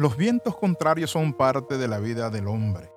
[0.00, 2.90] Los vientos contrarios son parte de la vida del hombre.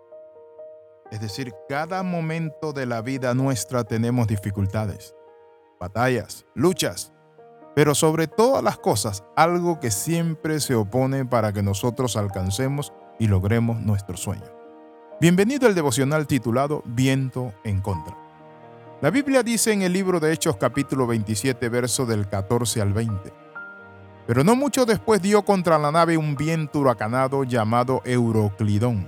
[1.12, 5.13] Es decir, cada momento de la vida nuestra tenemos dificultades,
[5.81, 7.12] batallas, luchas,
[7.76, 13.27] pero sobre todas las cosas, algo que siempre se opone para que nosotros alcancemos y
[13.27, 14.49] logremos nuestro sueño.
[15.20, 18.17] Bienvenido al devocional titulado Viento en contra.
[19.01, 23.43] La Biblia dice en el libro de Hechos capítulo 27, verso del 14 al 20.
[24.26, 29.08] Pero no mucho después dio contra la nave un viento huracanado llamado Euroclidón.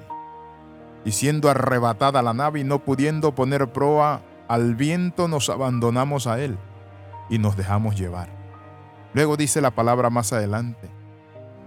[1.06, 6.42] Y siendo arrebatada la nave y no pudiendo poner proa al viento, nos abandonamos a
[6.42, 6.58] él
[7.30, 8.28] y nos dejamos llevar.
[9.14, 10.90] Luego dice la palabra más adelante.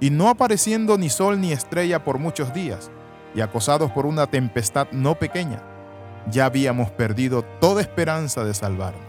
[0.01, 2.91] Y no apareciendo ni sol ni estrella por muchos días,
[3.35, 5.63] y acosados por una tempestad no pequeña,
[6.31, 9.09] ya habíamos perdido toda esperanza de salvarnos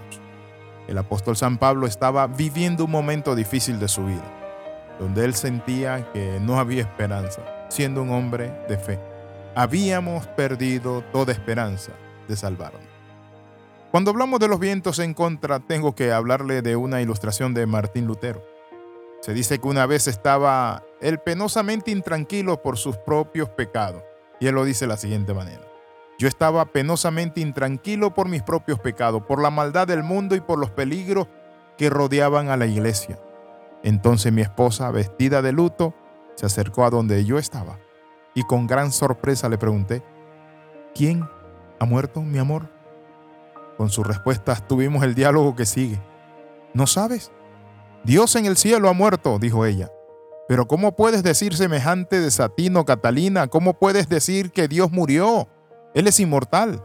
[0.89, 4.23] el apóstol San Pablo estaba viviendo un momento difícil de su vida,
[4.99, 8.99] donde él sentía que no había esperanza, siendo un hombre de fe.
[9.53, 11.91] Habíamos perdido toda esperanza
[12.27, 12.81] de salvarnos.
[13.91, 18.07] Cuando hablamos de los vientos en contra, tengo que hablarle de una ilustración de Martín
[18.07, 18.43] Lutero.
[19.21, 24.01] Se dice que una vez estaba él penosamente intranquilo por sus propios pecados,
[24.39, 25.68] y él lo dice de la siguiente manera.
[26.19, 30.59] Yo estaba penosamente intranquilo por mis propios pecados, por la maldad del mundo y por
[30.59, 31.27] los peligros
[31.77, 33.17] que rodeaban a la iglesia.
[33.83, 35.95] Entonces mi esposa, vestida de luto,
[36.35, 37.79] se acercó a donde yo estaba
[38.35, 40.03] y con gran sorpresa le pregunté,
[40.93, 41.25] ¿quién
[41.79, 42.69] ha muerto, mi amor?
[43.77, 46.01] Con sus respuestas tuvimos el diálogo que sigue.
[46.73, 47.31] ¿No sabes?
[48.03, 49.89] Dios en el cielo ha muerto, dijo ella.
[50.49, 53.47] Pero ¿cómo puedes decir semejante desatino, Catalina?
[53.47, 55.47] ¿Cómo puedes decir que Dios murió?
[55.93, 56.83] Él es inmortal.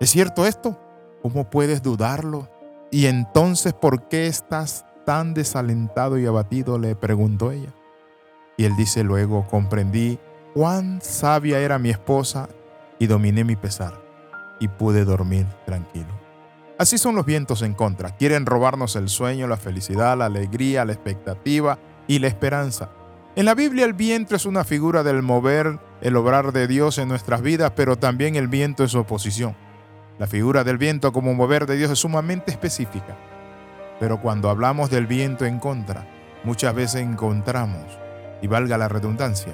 [0.00, 0.78] ¿Es cierto esto?
[1.22, 2.48] ¿Cómo puedes dudarlo?
[2.90, 6.78] Y entonces, ¿por qué estás tan desalentado y abatido?
[6.78, 7.74] le preguntó ella.
[8.56, 10.18] Y él dice luego, comprendí
[10.54, 12.48] cuán sabia era mi esposa
[12.98, 14.00] y dominé mi pesar
[14.60, 16.24] y pude dormir tranquilo.
[16.78, 18.16] Así son los vientos en contra.
[18.16, 22.90] Quieren robarnos el sueño, la felicidad, la alegría, la expectativa y la esperanza.
[23.36, 27.08] En la Biblia el viento es una figura del mover, el obrar de Dios en
[27.08, 29.56] nuestras vidas, pero también el viento es su oposición.
[30.20, 33.16] La figura del viento como mover de Dios es sumamente específica.
[33.98, 36.06] Pero cuando hablamos del viento en contra,
[36.44, 37.98] muchas veces encontramos,
[38.40, 39.52] y valga la redundancia,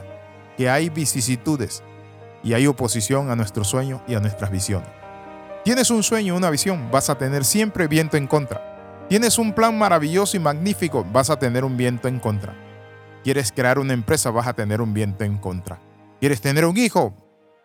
[0.58, 1.82] que hay vicisitudes
[2.42, 4.90] y hay oposición a nuestro sueño y a nuestras visiones.
[5.64, 9.06] Tienes un sueño, una visión, vas a tener siempre viento en contra.
[9.08, 12.69] Tienes un plan maravilloso y magnífico, vas a tener un viento en contra.
[13.22, 15.78] Quieres crear una empresa, vas a tener un viento en contra.
[16.20, 17.14] Quieres tener un hijo.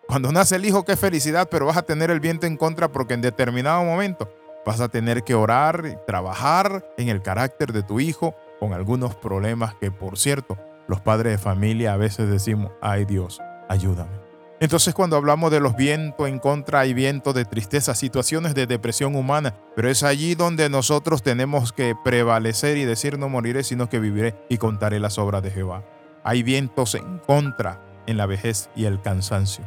[0.08, 3.14] Cuando nace el hijo, qué felicidad, pero vas a tener el viento en contra porque
[3.14, 4.30] en determinado momento
[4.66, 9.16] vas a tener que orar y trabajar en el carácter de tu hijo con algunos
[9.16, 10.58] problemas que, por cierto,
[10.88, 14.25] los padres de familia a veces decimos, ay Dios, ayúdame.
[14.60, 19.16] Entonces cuando hablamos de los vientos en contra, hay vientos de tristeza, situaciones de depresión
[19.16, 24.00] humana, pero es allí donde nosotros tenemos que prevalecer y decir no moriré, sino que
[24.00, 25.84] viviré y contaré las obras de Jehová.
[26.24, 29.66] Hay vientos en contra en la vejez y el cansancio.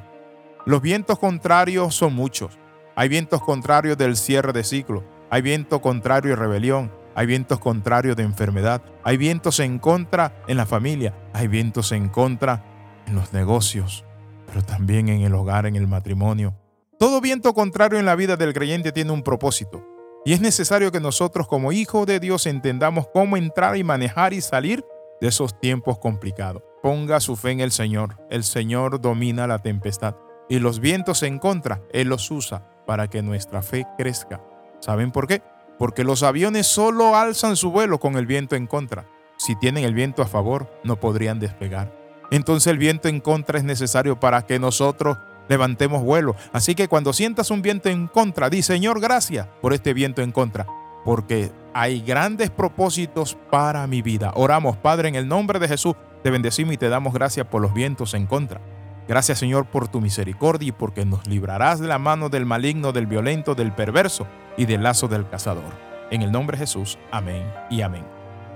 [0.65, 2.59] Los vientos contrarios son muchos.
[2.97, 8.17] Hay vientos contrarios del cierre de ciclo, hay vientos contrarios de rebelión, hay vientos contrarios
[8.17, 12.65] de enfermedad, hay vientos en contra en la familia, hay vientos en contra
[13.07, 14.05] en los negocios,
[14.49, 16.55] pero también en el hogar, en el matrimonio.
[16.99, 19.87] Todo viento contrario en la vida del creyente tiene un propósito.
[20.25, 24.41] Y es necesario que nosotros como hijos de Dios entendamos cómo entrar y manejar y
[24.41, 24.85] salir
[25.21, 26.63] de esos tiempos complicados.
[26.83, 28.17] Ponga su fe en el Señor.
[28.31, 30.17] El Señor domina la tempestad.
[30.49, 34.43] Y los vientos en contra, Él los usa para que nuestra fe crezca.
[34.81, 35.43] ¿Saben por qué?
[35.79, 39.07] Porque los aviones solo alzan su vuelo con el viento en contra.
[39.37, 43.65] Si tienen el viento a favor, no podrían despegar entonces el viento en contra es
[43.65, 45.19] necesario para que nosotros
[45.49, 46.37] levantemos vuelo.
[46.53, 50.33] Así que cuando sientas un viento en contra, di Señor, gracias por este viento en
[50.33, 50.67] contra,
[51.05, 54.33] porque hay grandes propósitos para mi vida.
[54.35, 57.73] Oramos, Padre, en el nombre de Jesús, te bendecimos y te damos gracias por los
[57.73, 58.61] vientos en contra.
[59.09, 63.07] Gracias, Señor, por tu misericordia y porque nos librarás de la mano del maligno, del
[63.07, 64.27] violento, del perverso
[64.59, 65.73] y del lazo del cazador.
[66.11, 68.05] En el nombre de Jesús, amén y amén.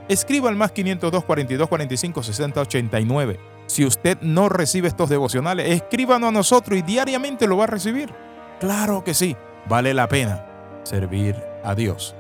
[0.09, 6.29] Escriba al más 502 42 45 60 89 si usted no recibe estos devocionales, escríbanos
[6.29, 8.13] a nosotros y diariamente lo va a recibir.
[8.61, 9.35] Claro que sí,
[9.67, 10.45] vale la pena
[10.85, 12.15] servir a Dios.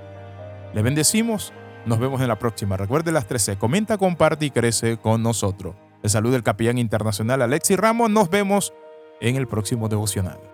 [0.72, 1.52] Le bendecimos,
[1.84, 2.78] nos vemos en la próxima.
[2.78, 5.74] Recuerde las 13, comenta, comparte y crece con nosotros.
[6.02, 8.72] Le saluda el capellán internacional Alexis Ramos, nos vemos
[9.20, 10.51] en el próximo devocional.